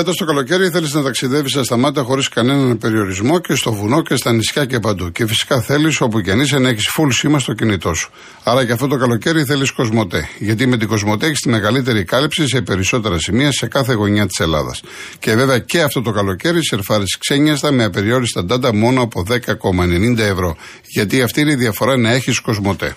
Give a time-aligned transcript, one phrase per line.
[0.00, 4.16] Φέτος το καλοκαίρι θέλεις να ταξιδεύεις στα μάτια χωρίς κανέναν περιορισμό και στο βουνό και
[4.16, 5.12] στα νησιά και παντού.
[5.12, 8.10] Και φυσικά θέλεις όπου και αν είσαι να έχεις full σήμα στο κινητό σου.
[8.42, 10.28] Άρα και αυτό το καλοκαίρι θέλεις Κοσμοτέ.
[10.38, 14.40] Γιατί με την Κοσμοτέ έχεις τη μεγαλύτερη κάλυψη σε περισσότερα σημεία σε κάθε γωνιά της
[14.40, 14.82] Ελλάδας.
[15.18, 20.56] Και βέβαια και αυτό το καλοκαίρι σερφάρεις ξένιαστα με απεριόριστα ντάντα μόνο από 10,90 ευρώ.
[20.86, 22.94] Γιατί αυτή είναι η διαφορά να έχεις Κοσμοτέ.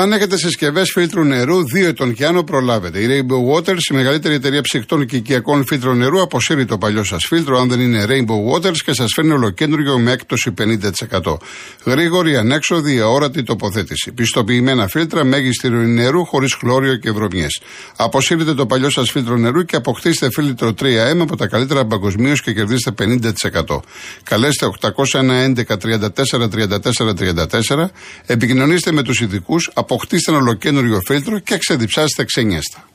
[0.00, 2.98] Αν έχετε συσκευές φίλτρου νερού 2 ετών και άνω, προλάβετε.
[2.98, 7.24] Η Rainbow Waters, η μεγαλύτερη εταιρεία ψυχτών και οικιακών φίλτρων νερού, αποσύρει το παλιό σας
[7.26, 11.38] φίλτρο, αν δεν είναι Rainbow Waters, και σας φέρνει ολοκέντριο με έκπτωση 50%.
[11.84, 14.12] Γρήγορη, ανέξοδη, αόρατη τοποθέτηση.
[14.12, 17.60] Πιστοποιημένα φίλτρα, μέγιστη ροή νερού, χωρίς χλώριο και βρωμιές.
[17.96, 22.52] Αποσύρετε το παλιό σας φίλτρο νερού και αποκτήστε φίλτρο 3M από τα καλύτερα παγκοσμίως και
[22.52, 23.82] κερδίστε 50%.
[24.22, 27.90] Καλέστε 801 11 34 34 34,
[28.26, 32.88] επικοινωνήστε με τους ειδικούς, αποκτήστε ένα ολοκένουργιο φίλτρο και ξεδιψάστε ξενιέστα.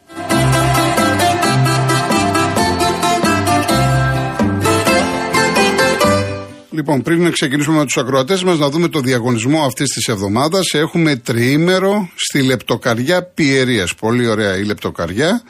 [6.72, 10.74] Λοιπόν, πριν να ξεκινήσουμε με τους ακροατές μας, να δούμε το διαγωνισμό αυτής της εβδομάδας.
[10.74, 13.96] Έχουμε τριήμερο στη λεπτοκαριά Πιερίας.
[13.96, 15.42] Πολύ ωραία η λεπτοκαριά.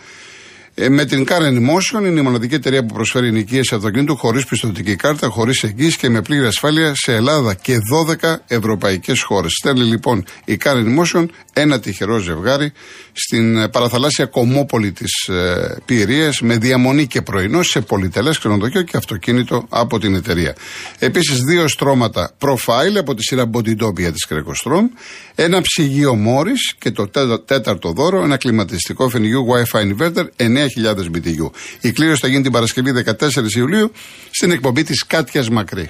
[0.75, 4.95] Ε, με την Car Motion είναι η μοναδική εταιρεία που προσφέρει νοικίες αυτοκίνητου χωρίς πιστοτική
[4.95, 7.77] κάρτα, χωρίς εγγύηση και με πλήρη ασφάλεια σε Ελλάδα και
[8.21, 9.51] 12 ευρωπαϊκές χώρες.
[9.59, 12.71] Στέλνει λοιπόν η Car Motion ένα τυχερό ζευγάρι
[13.11, 18.97] στην ε, παραθαλάσσια κομμόπολη της ε, Πιερία με διαμονή και πρωινό σε πολυτελές ξενοδοχείο και
[18.97, 20.55] αυτοκίνητο από την εταιρεία.
[20.99, 24.87] Επίσης, δύο στρώματα profile από τη σειρά Bodytopia τη Κρεκοστρόμ,
[25.35, 27.09] ένα ψυγείο Μόρι και το
[27.45, 30.62] τέταρτο δώρο, ένα κλιματιστικό φενιγιού Wi-Fi inverter 9.000
[31.15, 31.49] BTU.
[31.81, 33.91] Η κλήρωση θα γίνει την Παρασκευή 14 Ιουλίου
[34.29, 35.89] στην εκπομπή της Κάτιας Μακρύ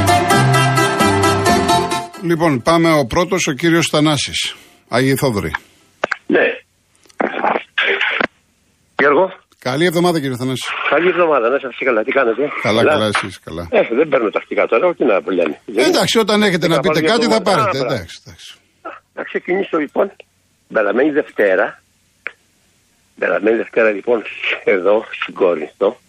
[2.31, 4.55] Λοιπόν, πάμε ο πρώτος, ο κύριος Θανάσης.
[4.87, 5.51] Άγιοι Θόδωρη.
[6.27, 6.45] Ναι.
[8.99, 9.25] Γιώργο.
[9.59, 10.65] Καλή εβδομάδα, κύριε Θανάση.
[10.89, 13.67] Καλή εβδομάδα, να σας καλά, τι κάνετε; Καλά, καλά, εσείς καλά.
[13.71, 15.61] Ε, δεν παίρνω τακτικά τώρα, όχι να λένε.
[15.75, 17.77] Ε, εντάξει, όταν έχετε να πείτε κάτι θα πάρετε.
[17.77, 18.55] Εντάξει, εντάξει.
[19.13, 20.11] Να ξεκινήσω λοιπόν.
[20.67, 21.81] Μπελαμένη Δευτέρα.
[23.15, 24.21] Μπελαμένη Δευτέρα λοιπόν
[24.63, 25.99] εδώ στην Κόρινθο.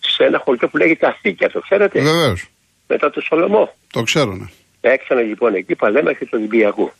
[0.00, 2.48] Σε ένα χωριό που λέγεται Αθήκια, το ξέρετε; Βεβαίως.
[2.86, 3.74] Μετά το Σολομό.
[3.92, 4.48] Το ξέρω, ναι.
[4.80, 6.92] Έξανα λοιπόν εκεί παλέμαχε του Ολυμπιακού.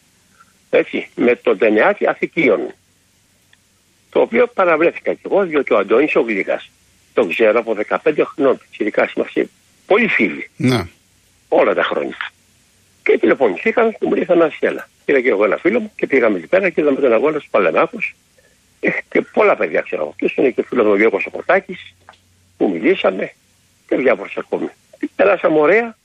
[0.70, 2.60] Έτσι, με τον Τενεάτη Αθηκίων.
[4.10, 6.70] Το οποίο παραβλέφθηκα κι εγώ, διότι ο Αντώνης ο Γλίγας,
[7.14, 9.48] τον ξέρω από 15 χρονών, ειδικά είμαστε
[9.86, 10.50] πολύ φίλοι.
[10.56, 10.86] Ναι.
[11.48, 12.16] Όλα τα χρόνια.
[13.02, 14.88] Και τηλεφωνηθήκαμε και μου λέει να έλα.
[15.04, 17.50] Πήρα και εγώ ένα φίλο μου και πήγαμε εκεί πέρα και είδαμε τον αγώνα στους
[17.50, 18.16] Παλεμάχους.
[19.08, 20.14] Και πολλά παιδιά ξέρω εγώ.
[20.16, 21.28] Και είναι και φίλος μου ο Γιώργος
[22.56, 23.32] που μιλήσαμε
[23.88, 24.68] και διάφορε ακόμη.
[25.16, 25.97] Περάσαμε ωραία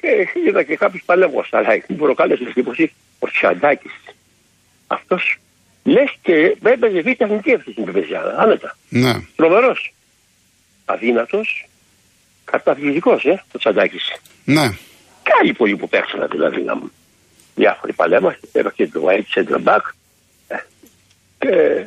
[0.00, 3.90] και είδα και κάποιους παλέμου αλλά μου προκάλεσε εντύπωση ο Τσαντάκη.
[4.86, 5.38] Αυτός
[5.84, 8.34] λες και έπαιζε β' εθνική αυτή την παιδιά.
[8.38, 8.76] Άνετα.
[8.88, 9.12] Ναι.
[9.36, 9.94] Τρομερός.
[10.84, 11.68] Αδύνατος.
[12.44, 13.98] Καταφυγικό, ε, ο Τσαντάκη.
[14.44, 14.68] Ναι.
[15.22, 16.92] Και άλλοι πολλοί που παίξαν δηλαδή να μου.
[17.54, 19.80] Διάφοροι παλέμα, έπαιξε το White Center Back.
[21.38, 21.84] Και.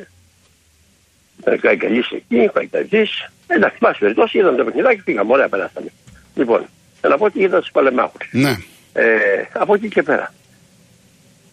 [1.44, 3.06] Μερικά εγκαλίσει εκεί, φαϊταζή.
[3.46, 5.92] Εντάξει, πάση περιπτώσει, είδαμε το παιχνιδάκι, πήγαμε, ωραία περάσαμε.
[6.34, 6.66] Λοιπόν,
[7.08, 8.28] να πω ότι είδα τους παλεμάχους.
[8.32, 8.56] Ναι.
[8.92, 10.34] Ε, από εκεί και πέρα.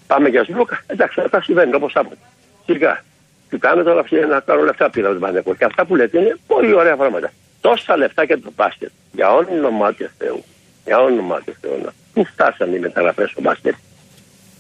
[0.07, 0.83] Πάμε για σλούκα.
[0.87, 2.17] Εντάξει, αυτά συμβαίνουν όπως άποτε.
[2.65, 3.03] Σιγά.
[3.49, 5.55] Τι κάνω τώρα αυτή να κάνω λεφτά πήρα τον Πανεπό.
[5.55, 7.31] Και αυτά που λέτε είναι πολύ ωραία πράγματα.
[7.61, 8.89] Τόσα λεφτά για το μπάσκετ.
[9.11, 10.43] Για όνομα του Θεού.
[10.85, 11.91] Για όνομα του Θεού.
[12.13, 13.75] Πού φτάσανε οι μεταγραφές στο μπάσκετ.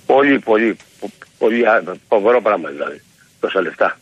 [0.05, 0.77] Πολύ, πολύ,
[1.37, 1.63] πολύ
[2.07, 3.01] φοβερό πράγμα δηλαδή.
[3.39, 3.97] Τόσα λεφτά.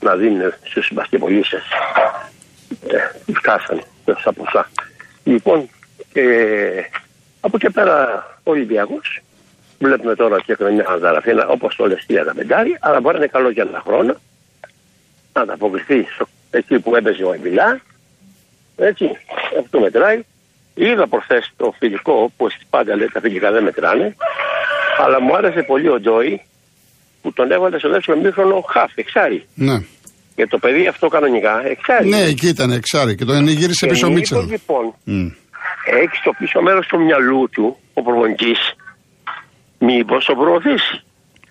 [0.00, 1.62] Να δίνουν στους μπασκετπολίστε.
[2.88, 4.70] Ε, φτάσανε τόσα ποσά.
[5.24, 5.68] Λοιπόν,
[6.14, 6.22] και
[7.40, 7.96] από εκεί πέρα
[8.42, 9.22] ο Ολυμπιακός.
[9.78, 13.50] Βλέπουμε τώρα και χρονιά Ανδαραφίνα όπως το λες τα πεντάρι, αλλά μπορεί να είναι καλό
[13.50, 14.14] για ένα χρόνο
[15.32, 16.06] να ανταποκριθεί
[16.50, 17.80] εκεί που έπαιζε ο Εμιλά.
[18.76, 19.04] Έτσι,
[19.60, 20.22] αυτό μετράει.
[20.74, 24.16] Είδα προχθές το φιλικό, όπω πάντα λέει τα φιλικά δεν μετράνε.
[25.04, 26.40] Αλλά μου άρεσε πολύ ο Τζόι
[27.22, 29.46] που τον έβαλε στο δεύτερο μήχρονο χαφ, εξάρι.
[29.54, 29.76] Ναι.
[30.34, 32.08] Και το παιδί αυτό κανονικά εξάρι.
[32.08, 34.46] Ναι, εκεί ήταν εξάρι και τον γύρισε πίσω ο Μίτσελ.
[34.48, 35.43] Λοιπόν, mm
[35.84, 38.54] έχει στο πίσω μέρο του μυαλού του ο προπονητή
[39.78, 41.02] μήπω το προωθήσει.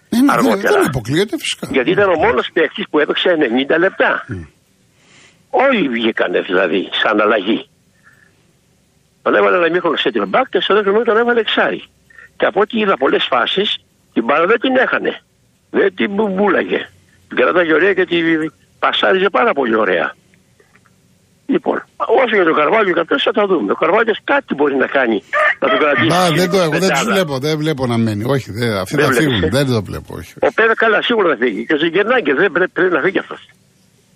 [0.09, 0.73] Ε, ναι, αργότερα.
[0.73, 1.67] δεν αποκλείεται φυσικά.
[1.71, 3.37] Γιατί ήταν ο μόνο παίκτη που έπαιξε
[3.69, 4.25] 90 λεπτά.
[5.49, 7.67] Όλοι βγήκανε δηλαδή σαν αλλαγή.
[9.21, 11.83] Τον έβαλε ένα μήχρονο σε την μπακ και στο δεύτερο μήχρονο τον έβαλε εξάρι.
[12.37, 13.63] Και από ό,τι είδα πολλέ φάσει,
[14.13, 15.21] την μπάλα δεν την έχανε.
[15.69, 16.89] Δεν την μπουμπούλαγε.
[17.27, 20.15] Την κρατάγε ωραία και την πασάριζε πάρα πολύ ωραία.
[21.45, 21.77] Λοιπόν,
[22.21, 23.71] όσο για τον Καρβάλιο κάποιο θα τα δούμε.
[23.71, 25.17] Ο Καρβάλιο κάτι μπορεί να κάνει
[25.61, 26.07] να το κρατήσει.
[26.07, 26.99] Μα δεν το έχω, δεν πεντάδα.
[26.99, 28.23] του βλέπω, δεν βλέπω να μένει.
[28.35, 29.43] Όχι, δεν, αυτοί Δεν θα βλέπεις, φύγουν.
[29.43, 30.33] ε; Δεν το βλέπω, όχι.
[30.39, 31.65] Ο Πέρα καλά σίγουρα θα φύγει.
[31.65, 33.41] Και ο Ζιγκερνάγκε δεν πρέπει, πρέπει να φύγει αυτός.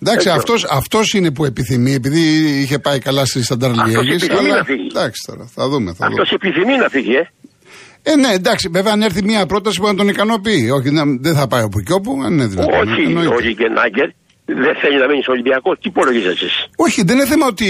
[0.02, 0.40] Εντάξει, Έτσι.
[0.40, 2.22] αυτός, αυτός είναι που επιθυμεί, επειδή
[2.62, 4.88] είχε πάει καλά στη Στανταρ Αυτός Λιέγης, επιθυμεί αλλά να φύγει.
[4.92, 5.94] εντάξει τώρα, θα δούμε.
[5.94, 6.40] Θα Αυτός δούμε.
[6.50, 7.26] επιθυμεί να φύγει, ε;
[8.12, 10.70] Ε, ναι, εντάξει, βέβαια αν έρθει μια πρόταση που να τον ικανοποιεί.
[10.78, 12.74] Όχι, να, δεν θα πάει όπου και όπου, αν είναι δυνατόν.
[12.90, 13.34] Όχι, εννοείται.
[13.36, 14.14] ο Ζιγκερνάγκε
[14.66, 15.74] δεν θέλει να μείνεις στο Ολυμπιακός.
[15.82, 16.50] Τι υπολογίζει εσεί.
[16.86, 17.68] Όχι, δεν είναι θέμα ότι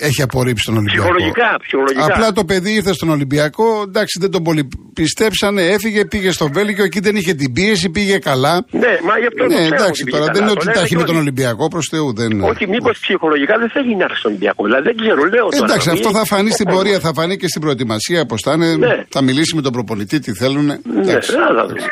[0.00, 1.02] ε, έχει απορρίψει τον Ολυμπιακό.
[1.02, 2.04] Ψυχολογικά, ψυχολογικά.
[2.04, 6.84] Απλά το παιδί ήρθε στον Ολυμπιακό, εντάξει, δεν τον πολύ πιστέψανε, έφυγε, πήγε στο Βέλγιο,
[6.84, 8.54] εκεί δεν είχε την πίεση, πήγε καλά.
[8.70, 10.60] Ναι, μα γι' αυτό το Ναι, ξέρω εντάξει, ότι τώρα πήγε δεν είναι καλά.
[10.60, 11.24] ότι Το τα λένε έχει με και τον όλοι.
[11.24, 12.08] Ολυμπιακό, προς Θεού.
[12.20, 12.30] Δεν...
[12.52, 14.60] Όχι, μήπως ψυχολογικά δεν θέλει να έρθει στον Ολυμπιακό.
[14.64, 15.64] Δηλαδή δεν ξέρω, λέω τώρα.
[15.64, 17.06] Εντάξει, να αυτό μην- θα φανεί στην ο πορεία, κόσμος.
[17.14, 18.70] θα φανεί και στην προετοιμασία πώς θα είναι.
[18.76, 18.94] Ναι.
[19.14, 20.64] Θα μιλήσει με τον προπονητή, τι θέλουν.
[20.66, 21.30] Ναι, Εντάξει.
[21.58, 21.84] να δούμε.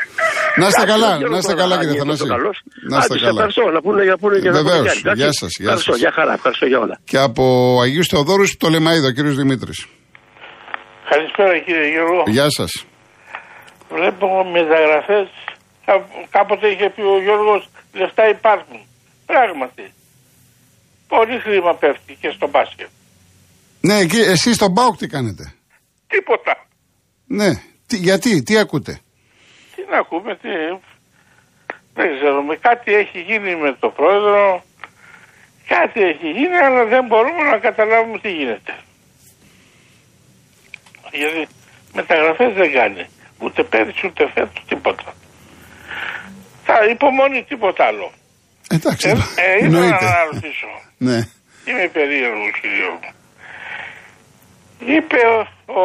[0.60, 2.20] Να είστε Εντάξει, καλά, δεν ξέρω να είστε τώρα καλά αν κύριε είναι Θανάση.
[2.22, 2.56] τόσο καλός.
[2.90, 3.42] Να είστε Άντε, σε καλά.
[4.12, 4.78] Ευχαριστώ, να πούνε για πούνε και να Βεβαίως.
[4.78, 5.00] πούνε κάτι.
[5.02, 5.38] Γεια Εντάξει.
[5.42, 6.00] σας, γεια Ευχαριστώ, σας.
[6.04, 6.96] για χαρά, ευχαριστώ για όλα.
[7.10, 7.42] Και από
[7.84, 9.78] Αγίου Θεοδόρους το Λεμαίδο, κύριος Δημήτρης.
[11.10, 12.22] Καλησπέρα κύριε Γιώργο.
[12.36, 12.72] Γεια σας.
[13.96, 14.26] Βλέπω
[14.56, 15.28] μεταγραφές.
[16.36, 17.62] Κάποτε είχε πει ο Γιώργος
[18.00, 18.78] λεφτά υπάρχουν.
[19.26, 19.84] Πράγματι.
[21.08, 22.88] Πολύ χρήμα πέφτει και στο μπάσκετ.
[23.80, 25.52] Ναι, και εσείς στον Μπάουκ τι κάνετε;
[26.06, 26.54] Τίποτα.
[27.26, 27.50] Ναι,
[27.86, 29.00] τι, γιατί, τι ακούτε;
[29.74, 30.48] Τι να ακούμε, τι.
[31.98, 34.62] Δεν ξέρω, με κάτι έχει γίνει με το πρόεδρο.
[35.66, 38.74] Κάτι έχει γίνει, αλλά δεν μπορούμε να καταλάβουμε τι γίνεται.
[41.12, 41.48] Γιατί
[41.94, 43.06] μεταγραφές δεν κάνει.
[43.38, 45.14] Ούτε πέρυσι ούτε φέτος τίποτα.
[46.64, 48.12] Θα υπομονή τίποτα άλλο.
[48.70, 49.14] Εντάξει, Ε, ε,
[49.56, 50.04] ήθελα εννοείται.
[50.04, 50.66] να ρωτήσω.
[51.08, 51.18] Ναι.
[51.64, 53.10] Είμαι περίεργος κύριο μου.
[54.94, 55.84] Είπε ο, ο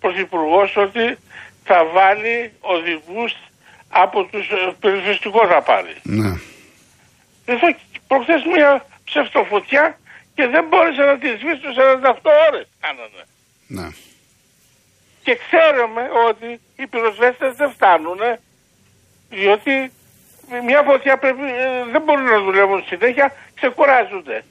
[0.00, 1.18] Πρωθυπουργός ότι
[1.64, 3.32] θα βάλει οδηγούς
[3.90, 5.96] από τους ε, περιοριστικούς να πάρεις.
[6.02, 6.40] ναι.
[7.44, 7.66] Εδώ
[8.06, 9.98] προχθές μια ψευτοφωτιά
[10.34, 11.60] και δεν μπόρεσε να τη σβήσει
[12.02, 12.12] 48
[12.48, 13.22] ώρες κάνανε.
[13.66, 13.88] ναι.
[15.22, 18.18] Και ξέρουμε ότι οι πυροσβέστες δεν φτάνουν
[19.30, 19.92] διότι
[20.64, 24.44] μια φωτιά πρέπει, ε, δεν μπορούν να δουλεύουν συνέχεια, ξεκουράζονται.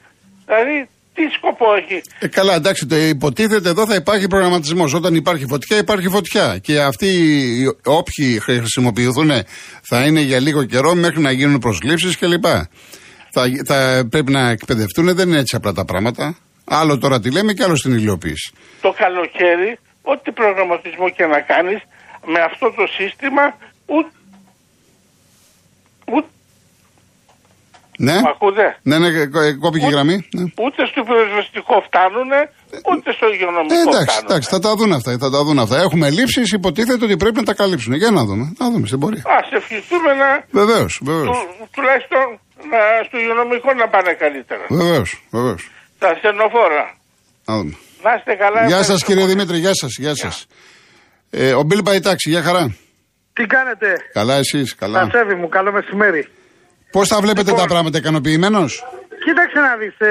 [0.46, 4.94] Δηλαδή τι σκοπό έχει; Ε, καλά, εντάξει, το υποτίθεται εδώ θα υπάρχει προγραμματισμός.
[4.94, 6.58] Όταν υπάρχει φωτιά, υπάρχει φωτιά.
[6.58, 9.30] Και αυτοί οι όποιοι χρησιμοποιηθούν
[9.82, 12.44] θα είναι για λίγο καιρό μέχρι να γίνουν προσλήψεις κλπ.
[13.32, 16.36] Θα, θα πρέπει να εκπαιδευτούν, δεν είναι έτσι απλά τα πράγματα.
[16.64, 18.52] Άλλο τώρα τι λέμε και άλλο στην υλοποίηση.
[18.80, 21.80] Το καλοκαίρι, ό,τι προγραμματισμό και να κάνεις
[22.26, 23.56] με αυτό το σύστημα,
[23.86, 24.10] ούτε...
[26.12, 26.28] Ούτε,
[28.06, 30.16] Ναι, μ' ακούτε; ναι, ναι, κο- κόπηκε η γραμμή.
[30.36, 30.44] Ναι.
[30.64, 32.30] Ούτε στο πυροσβεστικό φτάνουν,
[32.92, 34.26] ούτε στο Ε, υγειονομικό εντάξει, φτάνουν.
[34.28, 35.10] εντάξει, θα τα δουν αυτά.
[35.24, 35.76] Θα τα δουν αυτά.
[35.86, 37.92] Έχουμε λήψεις, υποτίθεται ότι πρέπει να τα καλύψουν.
[38.02, 38.44] Για να δούμε.
[38.58, 39.22] Να δούμε στην πορεία.
[39.40, 40.28] Ας ευχηθούμε να,
[40.60, 41.26] Βεβαίως, βεβαίως.
[41.28, 42.24] του, τουλάχιστον
[42.72, 44.64] να, στο υγειονομικό να πάνε καλύτερα.
[44.80, 45.60] Βεβαίως, βεβαίως.
[46.02, 46.84] Τα στενοφόρα.
[47.48, 47.74] Να δούμε.
[48.04, 48.60] Να είστε καλά.
[48.60, 49.32] Γεια σας ευχαριστώ κύριε πολύ.
[49.34, 49.92] Δημήτρη, γεια σας.
[50.04, 50.46] Γεια σας.
[51.30, 52.64] Ε, ο Μπίλ πάει τάξη, γεια χαρά.
[53.32, 55.00] Τι κάνετε, Καλά, εσείς, καλά.
[55.00, 56.28] Ασέβη μου, καλό μεσημέρι.
[56.92, 57.60] Πώς θα βλέπετε Λοιπόν.
[57.66, 58.84] τα πράγματα, ικανοποιημένος;
[59.24, 60.06] Κοίταξε να δεις, ε,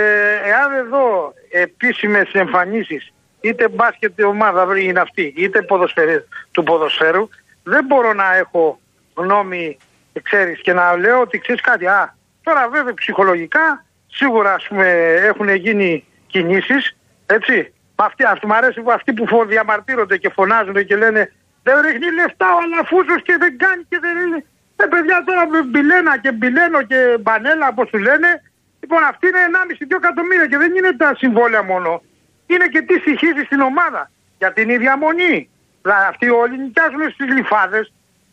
[0.45, 7.29] εάν εδώ επίσημες εμφανίσεις, είτε μπάσκετ η ομάδα είναι αυτή, είτε ποδοσφαιρι- του ποδοσφαίρου,
[7.63, 8.79] δεν μπορώ να έχω
[9.15, 9.77] γνώμη,
[10.21, 11.87] ξέρεις, και να λέω ότι ξέρεις κάτι.
[11.87, 14.87] Α, τώρα βέβαια ψυχολογικά, σίγουρα ας πούμε
[15.29, 17.73] έχουν γίνει κινήσεις, έτσι.
[17.95, 21.31] Μα Αυτοί, αυτοί, μ' αρέσει που αυτοί που φο- διαμαρτύρονται και φωνάζουν και λένε
[21.63, 24.45] δεν ρίχνει λεφτά ο Αλαφούζος και δεν κάνει και δεν είναι.
[24.81, 28.29] Ε, παιδιά τώρα με μπιλένα και μπιλένο και μπανέλα όπως τους λένε.
[28.81, 31.91] Λοιπόν αυτή είναι 1,5-2 εκατομμύρια και δεν είναι τα συμβόλαια μόνο.
[32.51, 34.01] Είναι και τι στοιχίζει στην ομάδα.
[34.41, 35.35] Για την ίδια μονή.
[35.81, 37.85] Δηλαδή αυτοί όλοι νοικιάζουν στις γλυφάδες.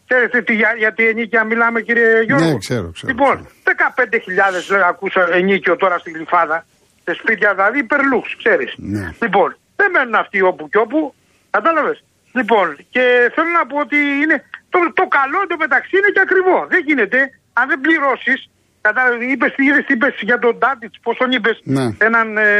[0.08, 3.12] Ξέρετε τι, για, γιατί ενίκια μιλάμε κύριε Γιώργο; Ναι, ξέρω, ξέρω.
[3.12, 6.66] Λοιπόν, 15.000 λέω, ακούσα ενίκιο τώρα στην γλυφάδα.
[7.04, 8.74] Σε σπίτια δηλαδή υπερλούξ, ξέρεις.
[8.76, 9.14] Ναι.
[9.22, 11.14] Λοιπόν, δεν μένουν αυτοί όπου και όπου.
[11.50, 12.04] Κατάλαβες;
[12.38, 14.36] Λοιπόν, και θέλω να πω ότι είναι
[14.72, 16.56] το, το καλό εντωμεταξύ είναι και ακριβό.
[16.72, 17.18] Δεν γίνεται
[17.58, 18.38] αν δεν πληρώσεις.
[18.86, 21.86] Κατάλαβες, είπες τι είδες, τι είπες για τον Ντάντιτ, πώ τον είπες, Ναι.
[22.08, 22.50] έναν ε,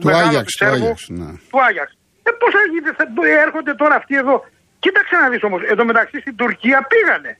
[0.00, 0.74] Του μεγάλο Άγιαξ, του Σέρβο.
[0.90, 1.30] Άγιαξ, ναι.
[1.50, 1.90] Του Άγιαξ.
[2.28, 3.04] Ε, πώς θα γίνεται, θα,
[3.46, 4.36] έρχονται τώρα αυτοί εδώ.
[4.84, 7.32] Κοίταξε να δεις όμως, εντωμεταξύ στην Τουρκία πήγανε.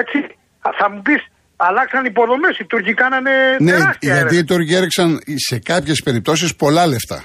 [0.00, 0.18] Έτσι.
[0.80, 1.22] Θα μου πεις,
[1.66, 2.54] αλλάξαν υποδομές.
[2.58, 4.44] Οι Τούρκοι κάνανε Ναι, τεράστια γιατί οι έρευνα.
[4.50, 5.08] Τούρκοι έριξαν
[5.48, 7.18] σε κάποιες περιπτώσεις πολλά λεφτά.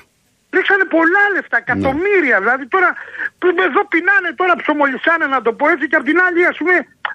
[0.56, 2.40] Ρίξανε πολλά λεφτά, εκατομμύρια.
[2.40, 2.90] Δηλαδή τώρα
[3.40, 6.74] που εδώ πεινάνε, τώρα ψωμολισάνε να το πω έτσι και απ' την άλλη ας πούμε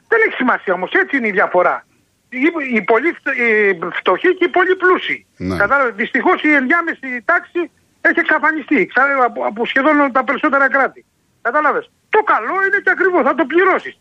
[0.09, 0.93] δεν έχει σημασία όμως.
[0.93, 1.87] Έτσι είναι η διαφορά.
[2.29, 2.39] Οι,
[2.75, 5.27] οι πολύ φτω- οι φτωχοί και οι πολύ πλούσιοι.
[5.37, 5.57] Ναι.
[5.57, 5.95] Κατάλαβες.
[5.95, 7.71] Δυστυχώς η ενδιάμεση τάξη
[8.01, 11.05] έχει εξαφανιστεί ξα- από, από σχεδόν τα περισσότερα κράτη.
[11.43, 11.91] Κατάλαβες.
[12.09, 13.99] Το καλό είναι και ακριβώς, θα το πληρώσεις.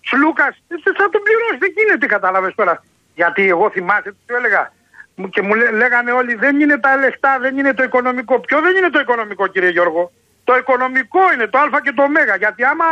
[0.00, 0.62] Σλούκας,
[0.96, 1.58] θα το πληρώσεις.
[1.58, 2.84] Δεν γίνεται, κατάλαβες τώρα.
[3.14, 4.72] Γιατί εγώ θυμάσαι τι σου έλεγα.
[5.18, 8.40] Μου- Και μου λέ- λέγανε όλοι δεν είναι τα λεφτά, δεν είναι το οικονομικό.
[8.40, 10.12] Ποιο δεν είναι το οικονομικό, κύριε Γιώργο;
[10.44, 12.36] Το οικονομικό είναι το Α και το Ω.
[12.38, 12.84] Γιατί άμα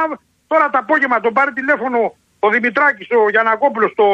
[0.46, 4.04] τώρα το απόγευμα τον πάρει τηλέφωνο ο Δημητράκης, ο Γιανακόπουλος, το,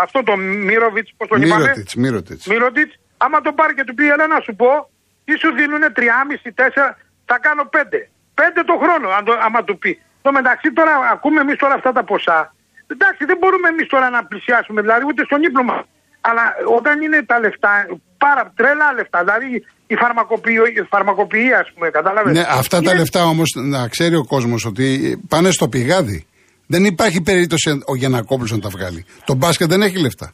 [0.00, 2.46] αυτό το Μύροβιτ, πώς τον είπαμε; Μύρωτιτς, Μύρωτιτς.
[2.46, 4.90] Μύρωτιτς, άμα τον πάρει και του πει, έλα να σου πω,
[5.24, 8.10] τι σου δίνουν 3,5-4, θα κάνω 5.
[8.34, 10.02] 5 το χρόνο, αν το, άμα του πει.
[10.22, 12.54] Το μεταξύ τώρα, ακούμε εμείς τώρα αυτά τα ποσά.
[12.86, 15.84] Εντάξει, δεν μπορούμε εμείς τώρα να πλησιάσουμε, δηλαδή ούτε στον ύπνο μας.
[16.20, 16.42] Αλλά
[16.78, 17.70] όταν είναι τα λεφτά,
[18.18, 23.24] πάρα τρελά λεφτά, δηλαδή η φαρμακοποιία, η φαρμακοποιία ας πούμε, κατάλαβες; Ναι, αυτά τα λεφτά
[23.24, 26.26] όμως να ξέρει ο κόσμος ότι πάνε στο πηγάδι.
[26.66, 29.06] Δεν υπάρχει περίπτωση ο Γιανακόπουλος να τα βγάλει.
[29.24, 30.32] Το μπάσκετ δεν έχει λεφτά.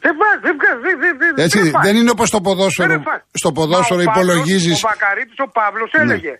[0.00, 3.02] Δεν βάζει, δεν βγάζει, δεν, δεν, δεν, Έτσι, δεν, δεν είναι όπως το Δεν ποδόσφαιρο.
[3.08, 3.20] φας.
[3.32, 4.72] Στο ποδόσφαιρο Μα ο Παύλος- υπολογίζει.
[4.72, 6.38] Ο Βακαρίτης, ο Παύλος έλεγε.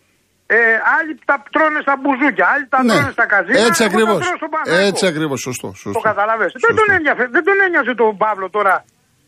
[0.51, 0.57] Ε,
[0.99, 3.59] άλλοι τα τρώνε στα μπουζούκια, άλλοι τα Ναι, τρώνε στα καζίνα.
[3.69, 4.19] έτσι εγώ τα ακριβώς.
[4.25, 4.87] τρώω στον Παναθηναϊκό.
[4.91, 5.69] Έτσι ακριβώς, σωστό.
[5.69, 6.01] Το σωστό.
[6.11, 6.53] καταλαβαίνεις.
[6.53, 6.79] Δεν Σωστό.
[6.85, 8.75] τον, ένοιαζε, δεν τον ένοιαζε τον Παύλο τώρα.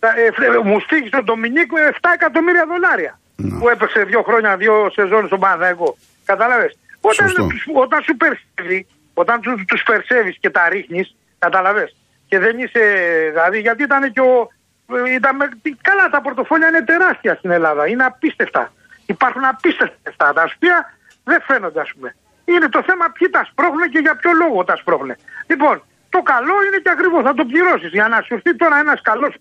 [0.02, 3.12] Τα- ε, φε- μου στήχησε τον Ντομινίκ 7 εκατομμύρια δολάρια.
[3.36, 3.58] Ναι.
[3.58, 5.96] Που έπαιξε δύο χρόνια, δύο σεζόν στον Παναθηναϊκό.
[6.30, 6.72] Καταλαβες.
[7.00, 7.46] Όταν, Σωστό.
[7.46, 11.06] τους- όταν σου περσεύει, όταν τους, τους περσεύεις και τα ρίχνεις,
[11.38, 11.96] καταλαβες.
[12.28, 12.82] Και δεν είσαι,
[13.32, 14.48] δηλαδή γιατί ήταν και ο,
[15.06, 18.72] ε, ήταν με, τι- καλά τα πορτοφόλια είναι τεράστια στην Ελλάδα, είναι απίστευτα.
[19.06, 20.76] Υπάρχουν απίστευτα λεφτά, τα οποία
[21.24, 22.16] δεν φαίνονται ας πούμε.
[22.44, 25.16] Είναι το θέμα ποιοι τα σπρώχνουν και για ποιο λόγο τα σπρώχνουν.
[25.46, 27.90] Λοιπόν, το καλό είναι και ακριβώς θα το πληρώσεις.
[27.90, 29.34] Για να σου έρθει τώρα ένας καλός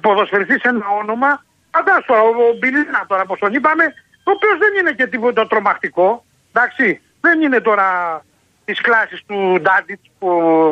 [0.00, 3.84] ποδοσφαιριστής σε ένα όνομα, φαντάσου τώρα, ο ο Μπιλίνα τώρα, όπως τον είπαμε,
[4.24, 6.24] ο οποίος δεν είναι και τίποτα τρομακτικό.
[6.52, 8.22] Εντάξει, δεν είναι τώρα
[8.64, 10.28] της κλάσης του Ντάντιτς που,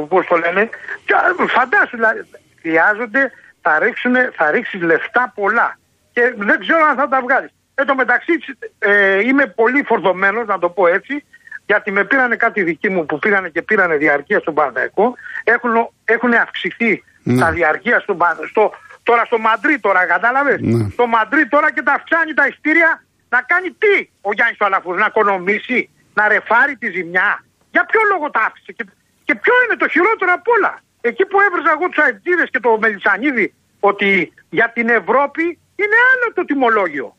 [0.08, 0.68] πώς το λένε.
[1.04, 2.26] Και, α, Φαντάσου, δηλαδή,
[2.60, 5.78] χρειάζονται, θα, ρίξουν, θα ρίξεις λεφτά πολλά.
[6.12, 7.50] Και δεν ξέρω αν θα τα βγάλεις.
[7.74, 8.32] Εν τω μεταξύ,
[8.78, 11.24] ε, είμαι πολύ φορδωμένο, να το πω έτσι,
[11.66, 15.14] γιατί με πήρανε κάτι δικοί μου που πήγανε και πήρανε διαρκεία στον Παναθηναϊκό.
[15.44, 15.70] Έχουν,
[16.04, 17.40] έχουν αυξηθεί Ναι.
[17.40, 18.50] τα διαρκεία στον Παναθηναϊκό.
[18.50, 20.88] Στο, τώρα στο Μαντρί τώρα, κατάλαβες; Ναι.
[20.90, 24.96] Στο Μαντρί τώρα και τα αυξάνει τα ειστήρια να κάνει τι ο Γιάννης του Αλαφούρ,
[24.96, 27.44] να οικονομήσει, να ρεφάρει τη ζημιά.
[27.70, 28.72] Για ποιο λόγο τα άφησε.
[28.72, 28.84] Και,
[29.24, 32.78] και ποιο είναι το χειρότερο απ' όλα; Εκεί που έβριζα εγώ τους αεκτήρε και το
[32.80, 35.42] Μελισανίδη ότι για την Ευρώπη
[35.76, 37.16] είναι άλλο το τιμολόγιο.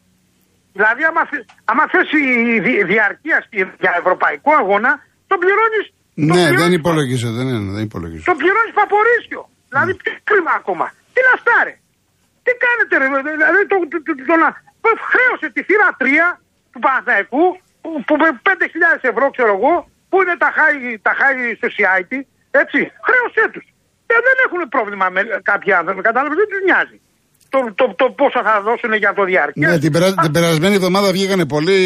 [0.78, 4.92] Δηλαδή, άμα, θε- άμα θες η δι- διαρκεία στη- για ευρωπαϊκό αγώνα,
[5.30, 5.82] τον πληρώνει.
[6.32, 7.40] Ναι, δεν υπολογίζεται.
[7.48, 8.28] Ναι, ναι, δεν υπολογίζεται.
[8.32, 9.42] Το πληρώνεις παπορίσιο.
[9.70, 9.98] Δηλαδή, Ναι.
[10.04, 10.86] τι κρίμα ακόμα.
[11.14, 11.74] Τι να αυτά, ρε.
[12.46, 13.08] Τι κάνετε, ρε.
[13.38, 16.28] Δηλαδή, το, το, το, το, να- που χρέωσε τη θύρα 3
[16.72, 17.44] του Παναθαϊκού,
[17.82, 19.74] που, που με 5.000 ευρώ, ξέρω εγώ,
[20.10, 22.18] που είναι τα high, τα high society,
[22.62, 22.80] έτσι.
[23.08, 23.66] Χρέωσέ τους.
[24.08, 26.02] Και δεν έχουν πρόβλημα με κάποιοι άνθρωποι.
[26.10, 26.98] Κατάλαβες, δεν τους νοιάζει.
[27.56, 29.68] Το, το, το, πόσα θα δώσουν για το διάρκεια.
[29.70, 30.08] Ναι, την, περα...
[30.26, 31.80] την περασμένη εβδομάδα βγήκανε πολλοί.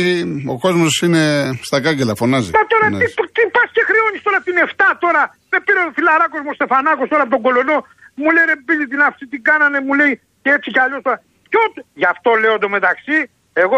[0.53, 1.23] Ο κόσμος είναι
[1.67, 2.49] στα κάγκελα, φωνάζει.
[2.57, 2.97] Μα τώρα Ναι.
[2.99, 5.21] τι, τι πας και χρεώνεις τώρα την 7 τώρα;
[5.51, 7.77] Με πήρε ο φιλαράκος μου ο Στεφανάκος τώρα από τον Κολονό.
[8.19, 11.17] Μου λέει ρε πίλη την αυτή την κάνανε, μου λέει και έτσι κι αλλιώς τώρα.
[11.51, 11.61] Ποιο,
[12.01, 13.17] γι' αυτό λέω το μεταξύ,
[13.63, 13.77] εγώ,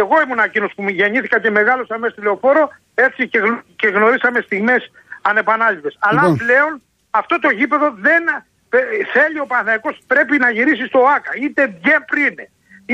[0.00, 2.62] εγώ ήμουν εκείνος που μου γεννήθηκα και μεγάλωσα μέσα στη λεωφόρο
[3.06, 4.82] έτσι και, γνω- και γνωρίσαμε στιγμές
[5.30, 5.94] ανεπανάληπτες.
[6.08, 6.36] Αλλά Λοιπόν.
[6.44, 6.72] πλέον
[7.20, 8.36] αυτό το γήπεδο δεν ε,
[9.14, 11.32] θέλει ο Παναθηναϊκός πρέπει να γυρίσει στο ΆΚΑ.
[11.44, 12.44] Είτε Γκέμπρ είναι,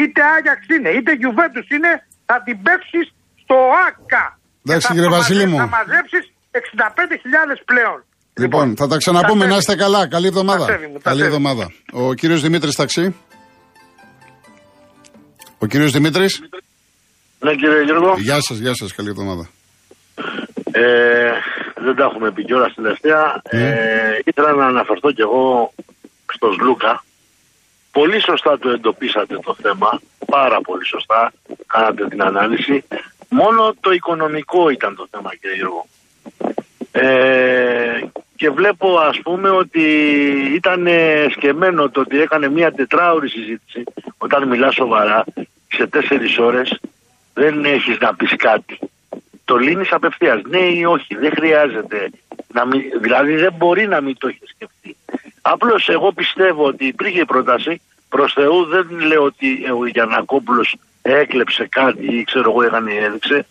[0.01, 1.91] είτε Άγιαξ είναι, είτε Γιουβέντους είναι,
[2.29, 3.01] θα την παίξει
[3.43, 4.25] στο ΆΚΑ.
[4.67, 5.57] Εντάξει, Και θα κύριε μαζε- Βασίλη μου.
[5.63, 7.99] Θα μαζέψεις 65.000 πλέον.
[8.43, 9.45] Λοιπόν, θα τα ξαναπούμε.
[9.45, 10.09] τα Να είστε καλά.
[10.09, 10.65] Καλή εβδομάδα.
[10.67, 11.29] Τα σέβη μου, τα Καλή σέβη.
[11.35, 11.73] εβδομάδα.
[11.93, 13.15] Ο κύριος Δημήτρης Ταξί.
[15.59, 16.41] Ο κύριος Δημήτρης.
[17.39, 18.93] Ναι κύριε Γιώργο, Γεια σας, γεια σας.
[18.93, 19.49] Καλή εβδομάδα.
[20.77, 21.33] Ε,
[21.75, 23.41] δεν τα έχουμε πει κιόλας τελευταία.
[23.43, 25.73] Ε, ήθελα να αναφερθώ κι εγώ
[26.33, 27.05] στο Σλούκα.
[27.93, 31.33] Πολύ σωστά το εντοπίσατε το θέμα, πάρα πολύ σωστά
[31.67, 32.85] κάνατε την ανάλυση.
[33.29, 35.87] Μόνο το οικονομικό ήταν το θέμα κύριε Γιώργο.
[36.93, 38.01] Ε,
[38.37, 39.83] και βλέπω ας πούμε ότι
[40.55, 43.85] ήταν ε, σκεμμένο το ότι έκανε μια τετράωρη συζήτηση
[44.19, 45.25] όταν μιλάς σοβαρά
[45.69, 46.81] σε τέσσερις ώρες
[47.35, 48.79] δεν έχεις να πεις κάτι.
[49.45, 50.43] Το λύνεις απευθείας.
[50.43, 51.15] Ναι ή όχι.
[51.15, 52.11] Δεν χρειάζεται.
[52.53, 54.97] Να μην, δηλαδή δεν μπορεί να μην το έχεις σκεφτεί.
[55.43, 57.81] Απλώς εγώ πιστεύω ότι υπήρχε πρόταση.
[58.09, 63.47] Προς Θεού δεν λέω ότι ο Γιαννακόπουλος έκλεψε κάτι ή ξέρω εγώ έκανε ή έδειξε.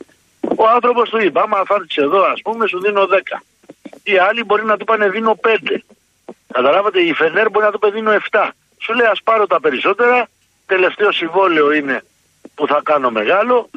[0.56, 3.42] Ο άνθρωπος του είπε άμα θα έρθεις εδώ ας πούμε σου δίνω 10.
[4.04, 5.78] Οι άλλοι μπορεί να του πάνε δίνω 5.
[6.54, 8.50] Καταλάβατε η Φενέρ μπορεί να του πει δίνω 7.
[8.78, 10.28] Σου λέει ας πάρω τα περισσότερα.
[10.66, 12.04] Τελευταίο συμβόλαιο είναι
[12.56, 13.70] που θα κάνω μεγάλο,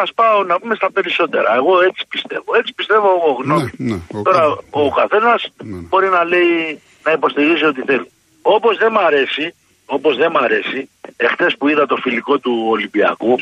[0.00, 1.54] ας πάω να πούμε στα περισσότερα.
[1.54, 2.54] Εγώ έτσι πιστεύω.
[2.58, 3.70] Έτσι πιστεύω εγώ γνώμη.
[3.76, 4.58] Ναι, ναι, ο Τώρα καθένας.
[4.70, 5.82] ο καθένας Ναι, ναι.
[5.88, 8.10] μπορεί να λέει, να υποστηρίζει ό,τι θέλει.
[8.42, 9.54] Όπως δεν μ' αρέσει,
[9.86, 13.36] όπως δεν μ' αρέσει, εχθές που είδα το φιλικό του Ολυμπιακού,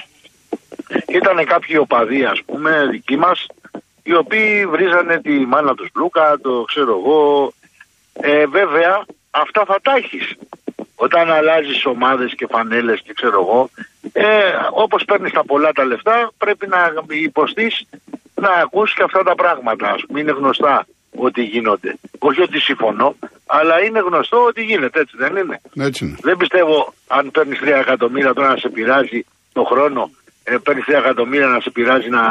[1.08, 3.46] ήταν κάποιοι οπαδοί, ας πούμε, δικοί μας,
[4.02, 7.52] οι οποίοι βρίζανε τη μάνα τους Λούκα, το ξέρω εγώ.
[8.12, 10.34] Ε, βέβαια, αυτά θα τα έχεις.
[10.94, 13.70] Όταν αλλάζεις ομάδες και φανέλες και ξέρω εγώ,
[14.12, 14.26] ε,
[14.84, 16.80] όπως παίρνεις τα πολλά τα λεφτά, πρέπει να
[17.28, 17.74] υποστείς
[18.34, 19.86] να ακούσεις και αυτά τα πράγματα.
[19.88, 20.86] Α πούμε, είναι γνωστά
[21.26, 21.90] ότι γίνονται.
[22.18, 23.14] Όχι ότι συμφωνώ,
[23.46, 25.56] αλλά είναι γνωστό ότι γίνεται, έτσι δεν είναι;
[25.88, 26.16] Έτσι είναι.
[26.22, 29.20] Δεν πιστεύω αν παίρνεις 3 εκατομμύρια τώρα να σε πειράζει
[29.52, 30.10] το χρόνο,
[30.44, 32.22] ε, παίρνεις 3 εκατομμύρια να σε πειράζει να,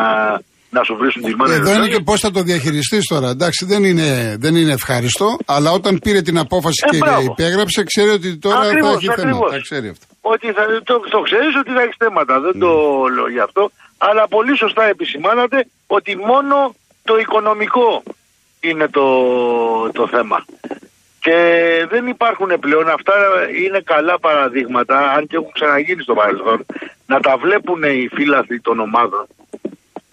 [0.69, 1.53] να σου βρίσουν τη μάνα.
[1.53, 3.29] Εδώ είναι και πώς θα το διαχειριστείς τώρα.
[3.29, 7.21] Εντάξει, δεν είναι, δεν είναι ευχάριστο, αλλά όταν πήρε την απόφαση Ε, και μπράβο.
[7.21, 9.13] υπέγραψε, ξέρει ότι τώρα Ακριβώς, θα έχει θέμα.
[9.21, 9.51] ακριβώς.
[9.51, 10.05] Τα ξέρει αυτό.
[10.33, 12.39] Ότι θα, το, το ξέρεις ότι θα έχεις θέματα.
[12.39, 12.69] Δεν το
[13.15, 13.71] λέω γι' αυτό.
[13.97, 18.03] Αλλά πολύ σωστά επισημάνατε ότι μόνο το οικονομικό
[18.59, 19.07] είναι το,
[19.91, 20.45] το θέμα.
[21.19, 21.35] Και
[21.89, 23.13] δεν υπάρχουν πλέον, αυτά
[23.63, 26.65] είναι καλά παραδείγματα, αν και έχουν ξαναγίνει στο παρελθόν,
[27.05, 29.27] να τα βλέπουν οι φίλαθλοι των ομάδων.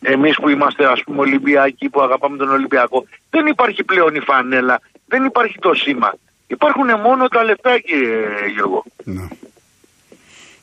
[0.02, 4.80] Εμείς που είμαστε, ας πούμε, Ολυμπιακοί, που αγαπάμε τον Ολυμπιακό, δεν υπάρχει πλέον η φανέλα,
[5.06, 6.14] δεν υπάρχει το σήμα.
[6.46, 8.84] Υπάρχουν μόνο τα λεφτά, κύριε Γιώργο.
[9.04, 9.28] Ναι.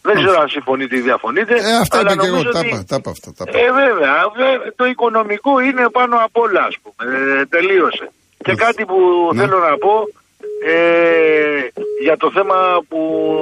[0.06, 1.54] Δεν ξέρω αν συμφωνείτε ή διαφωνείτε.
[1.54, 2.36] Ε, αυτά αλλά είπα και εγώ.
[2.36, 3.34] νομίζω Τα ότι- είπα, τα είπα αυτά.
[3.38, 3.60] Τα είπα.
[3.60, 4.14] Ε, βέβαια.
[4.36, 7.12] βέ- Το οικονομικό είναι πάνω απ' όλα, ας πούμε.
[7.40, 8.12] Ε, τελείωσε.
[8.44, 9.40] Και κάτι που Ναι.
[9.42, 10.08] θέλω να πω
[10.66, 11.68] ε,
[12.02, 12.56] για το θέμα
[12.88, 13.00] που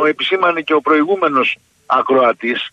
[0.08, 2.70] επισήμανε και ο προηγούμενος ακροατής,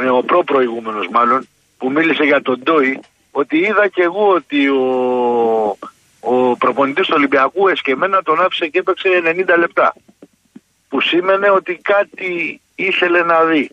[0.00, 1.48] ε, ο προ-προηγούμενος μάλλον,
[1.78, 3.00] που μίλησε για τον Ντόι,
[3.30, 4.84] ότι είδα και εγώ ότι ο,
[6.20, 9.94] ο προπονητής του Ολυμπιακού εσκεμμένα τον άφησε και έπαιξε 90 λεπτά.
[10.88, 13.70] Που σήμαινε ότι κάτι ήθελε να δει.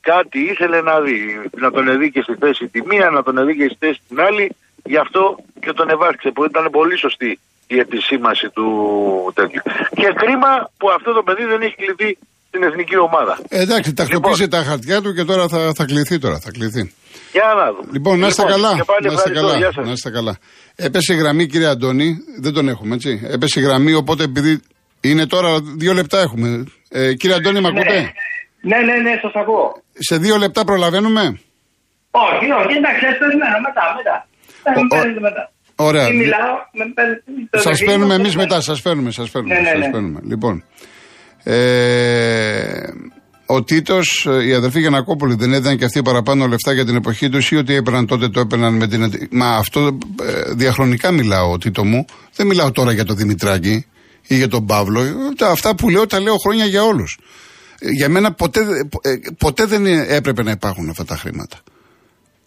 [0.00, 1.18] Κάτι ήθελε να δει.
[1.62, 4.20] Να τον δει και στη θέση τη μία, να τον δει και στη θέση την
[4.20, 4.44] άλλη.
[4.84, 5.22] Γι' αυτό
[5.60, 7.38] και τον ευάσκησε που ήταν πολύ σωστή
[7.74, 8.66] η επισήμαση του
[9.34, 9.62] τέτοιου.
[9.98, 12.10] Και κρίμα που αυτό το παιδί δεν έχει κληθεί
[12.48, 13.38] στην εθνική ομάδα.
[13.48, 16.38] Ε, εντάξει, τακτοποίησε τα χαρτιά του και τώρα θα, θα κληθεί τώρα.
[16.44, 16.82] Θα κληθεί.
[17.32, 17.88] Για να δούμε.
[17.92, 18.72] Λοιπόν, να είστε καλά.
[18.74, 19.46] και πάλι Να είστε ευχαριστώ.
[19.46, 19.56] καλά.
[19.56, 19.86] Γεια σας.
[19.86, 20.36] Να είστε καλά.
[20.76, 22.16] Έπεσε η γραμμή, κύριε Αντώνη.
[22.40, 23.20] Δεν τον έχουμε, έτσι.
[23.30, 24.60] Έπεσε η γραμμή, οπότε επειδή
[25.02, 26.64] είναι τώρα δύο λεπτά έχουμε.
[26.88, 28.12] Ε, κύριε Αντώνη, με ακούτε;
[28.60, 29.82] Ναι, ναι, ναι, σας ακούω.
[29.98, 31.20] Σε δύο λεπτά προλαβαίνουμε;
[32.10, 34.26] Όχι, όχι, εντάξει, ας περιμένω μετά, μετά.
[34.62, 35.50] Θα Ο- με ο- παίρνετε μετά.
[35.76, 36.06] Ωραία.
[36.08, 37.22] Τι μιλάω, με παίρνετε.
[37.50, 38.54] το Σας δεχτείτε, παίρνουμε το εμείς παίρνετε.
[38.54, 39.54] μετά, σας παίρνουμε, σας παίρνουμε.
[39.54, 39.90] Ναι, ναι, σας ναι.
[39.90, 40.20] παίρνουμε.
[40.24, 40.64] Λοιπόν.
[41.44, 42.92] Ε,
[43.46, 47.50] ο Τίτος, η αδερφή Γιανακόπολη, δεν έδιναν και αυτοί παραπάνω λεφτά για την εποχή τους
[47.50, 49.02] ή ότι έπαιρναν τότε το έπαιρναν με την.
[49.02, 52.04] αντι- Μα αυτό ε, διαχρονικά μιλάω, Τίτο μου.
[52.34, 53.86] Δεν μιλάω τώρα για τον Δημητράκη
[54.26, 55.00] ή για τον Παύλο.
[55.00, 57.18] Ε, τα- Αυτά που λέω τα λέω χρόνια για όλους.
[57.80, 58.60] Για μένα ποτέ,
[59.02, 61.60] ε, ποτέ δεν έπρεπε να υπάρχουν αυτά τα χρήματα.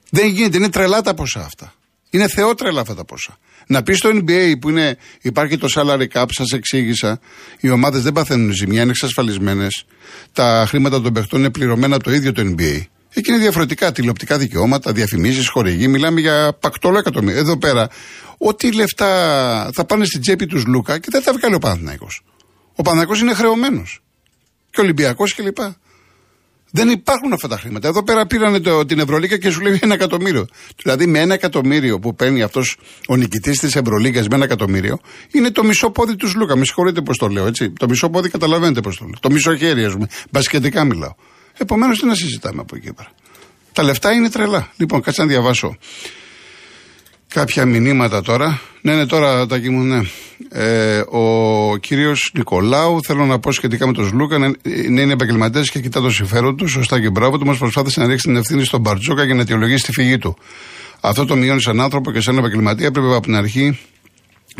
[0.10, 1.74] Δεν γίνεται, είναι τρελά τα ποσά αυτά.
[2.10, 3.38] Είναι θεότρελα αυτά τα ποσά.
[3.68, 7.20] Να πεις στο NBA που είναι, υπάρχει το salary cap, σας εξήγησα,
[7.60, 9.86] οι ομάδες δεν παθαίνουν ζημιά, είναι εξασφαλισμένες.
[10.34, 12.82] Τα χρήματα των παιχτών είναι πληρωμένα από το ίδιο το NBA.
[13.18, 13.92] Εκεί είναι διαφορετικά.
[13.92, 15.88] Τηλεοπτικά δικαιώματα, διαφημίσεις, χορηγοί.
[15.88, 17.40] Μιλάμε για πακτόλο εκατομμύρια.
[17.40, 17.90] Εδώ πέρα,
[18.38, 22.24] ό,τι λεφτά θα πάνε στην τσέπη τους Λούκα και δεν τα βγάλει ο Παναθηναϊκός.
[22.76, 24.02] Ο Παναθηναϊκός είναι χρεωμένος.
[24.70, 25.58] Και ο Ολυμπιακός κλπ.
[26.72, 27.88] Δεν υπάρχουν αυτά τα χρήματα.
[27.88, 30.48] Εδώ πέρα πήραν το, την Ευρωλίγα και σου λέει ένα εκατομμύριο.
[30.84, 35.00] Δηλαδή με ένα εκατομμύριο που παίρνει αυτός ο νικητής της Ευρωλίγα με ένα εκατομμύριο,
[35.32, 36.56] είναι το μισό πόδι τους Λούκα.
[36.56, 37.72] Με συγχωρείτε πώς το λέω, έτσι.
[37.72, 39.14] Το μισό πόδι καταλαβαίνετε πώς το λέω.
[39.20, 40.08] Το μισό χέρι, ας πούμε.
[40.32, 41.16] Μπασκετικά μιλάω.
[41.58, 43.12] Επομένως τι να συζητάμε από εκεί και πέρα.
[43.74, 44.72] Τα λεφτά είναι τρελά.
[44.78, 45.78] Λοιπόν, κάτσε να διαβάσω
[47.28, 48.62] κάποια μηνύματα τώρα.
[48.82, 50.02] Ναι, ναι, τώρα τα μου, ναι.
[50.50, 54.48] Ε, ο κύριος Νικολάου, θέλω να πω σχετικά με τον Σλούκα, να
[54.90, 56.68] να είναι επαγγελματέ και κοιτά το συμφέρον του.
[56.68, 57.46] Σωστά και μπράβο του.
[57.46, 60.38] Μας προσπάθησε να ρίξει την ευθύνη στον Μπαρτζόκα για να αιτιολογήσει τη φυγή του.
[61.02, 62.92] Αυτό το μειώνει σαν άνθρωπο και σαν επαγγελματία.
[62.92, 63.80] Πρέπει από την αρχή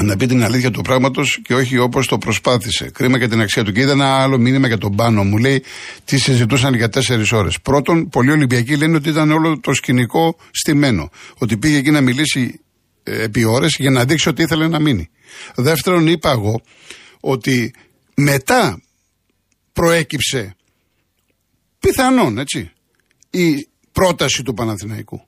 [0.04, 2.90] να πει την αλήθεια του πράγματος και όχι όπως το προσπάθησε.
[2.90, 3.72] Κρίμα και την αξία του.
[3.72, 5.24] Και είδα ένα άλλο μήνυμα για τον πάνω.
[5.24, 5.64] Μου λέει
[6.06, 7.60] τι συζητούσαν για τέσσερις ώρες.
[7.62, 11.10] Πρώτον, πολλοί Ολυμπιακοί λένε ότι ήταν όλο το σκηνικό στημένο.
[11.38, 12.60] Ότι πήγε εκεί να μιλήσει
[13.04, 15.10] ε, επί ώρες για να δείξει ότι ήθελε να μείνει.
[15.56, 16.62] Δεύτερον, είπα εγώ
[17.20, 17.74] ότι
[18.16, 18.82] μετά
[19.74, 20.56] προέκυψε
[21.80, 22.72] πιθανόν, έτσι,
[23.30, 25.22] η πρόταση του Παναθηναϊκού.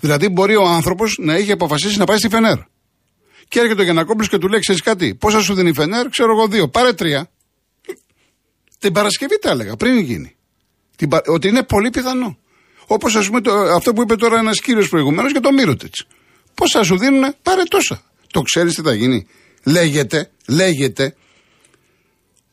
[0.00, 2.58] Δηλαδή μπορεί ο άνθρωπος να είχε αποφασίσει να πάει στη Φενέρ.
[3.52, 6.32] Και έρχεται ο Γιανακόπουλος και του λέει: Ξέρεις κάτι, πόσα σου δίνει η Φενέρ, ξέρω
[6.32, 6.68] εγώ δύο.
[6.68, 7.30] Πάρε τρία.
[8.78, 10.36] Την Παρασκευή τα έλεγα, πριν γίνει.
[10.96, 12.38] Την, Πα- ότι είναι πολύ πιθανό.
[12.86, 16.06] Όπως ας πούμε το, αυτό που είπε τώρα ένας κύριος προηγουμένως για το Μύρωτιτς.
[16.54, 18.02] Πόσα σου δίνουν, πάρε τόσα.
[18.32, 19.26] Το ξέρεις τι θα γίνει.
[19.64, 21.16] Λέγεται, λέγεται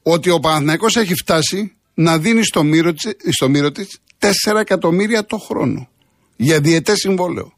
[0.04, 5.90] ότι ο Παναθηναϊκός έχει φτάσει να δίνει στο Μύρωτιτ στο Μύρωτιτς 4 εκατομμύρια το χρόνο
[6.36, 7.58] για διετέ συμβόλαιο.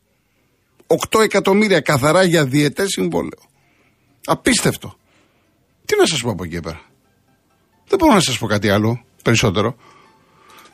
[1.10, 3.40] 8 εκατομμύρια καθαρά για διετέ συμβόλαιο.
[4.26, 4.98] Απίστευτο.
[5.86, 6.82] Τι να σας πω από εκεί πέρα;
[7.88, 9.76] Δεν μπορώ να σας πω κάτι άλλο περισσότερο.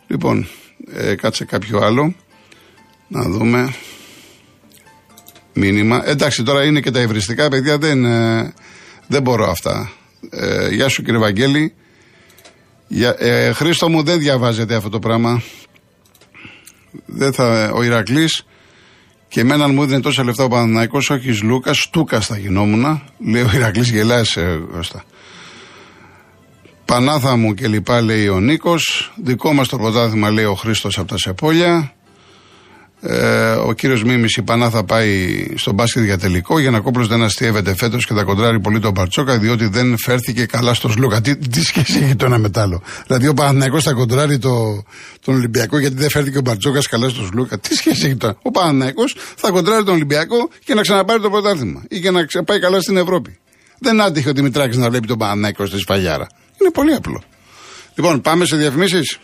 [0.07, 0.47] Λοιπόν,
[0.93, 2.15] ε, κάτσε κάποιο άλλο.
[3.07, 3.73] Να δούμε.
[5.53, 6.01] Μήνυμα.
[6.05, 8.53] Εντάξει, τώρα είναι και τα ευριστικά, παιδιά, δεν, ε,
[9.07, 9.91] δεν μπορώ αυτά.
[10.29, 11.73] Ε, γεια σου κύριε Βαγγέλη.
[12.87, 15.41] Για, ε, Χρήστο μου δεν διαβάζεται αυτό το πράγμα.
[17.05, 18.45] Δεν θα, ο Ηρακλής
[19.27, 23.01] και εμένα αν μου έδινε τόσα λεφτά ο Παναθηναϊκός, όχι Λούκας, Στούκα θα γινόμουν.
[23.17, 25.03] Λέει ο Ηρακλής γελάσαι Κώστα.
[26.85, 29.11] Πανάθα μου και λοιπά λέει ο Νίκος.
[29.23, 31.93] Δικό μας το πρωτάθλημα λέει ο Χρήστος από τα Σεπόλια.
[33.01, 36.59] Ε, ο κύριος Μίμης η Πανά θα πάει στον μπάσκετ για τελικό.
[36.59, 40.45] Για να κόπλο δεν αστείευεται φέτος και θα κοντράρει πολύ τον Παρτσόκα, διότι δεν φέρθηκε
[40.45, 41.21] καλά στο Σλούκα.
[41.21, 44.83] Τι, τι σχέση έχει το ένα με άλλο; Δηλαδή ο Παναναναϊκό θα κοντράρει το,
[45.21, 47.59] τον Ολυμπιακό γιατί δεν φέρθηκε ο Παρτσόκα καλά στο Σλούκα.
[47.59, 49.03] Τι σχέση έχει το Ο Παναναναϊκό
[49.35, 52.97] θα κοντράρει τον Ολυμπιακό και να ξαναπάρει το πρωτάθλημα ή και να πάει καλά στην
[52.97, 53.37] Ευρώπη.
[53.79, 56.27] Δεν άτυχε ο Δημητράκης να βλέπει τον Παναναναϊκό στη σφαλιάρα.
[56.61, 57.23] Είναι πολύ απλό.
[57.95, 59.19] Λοιπόν, πάμε σε διαφημίσεις.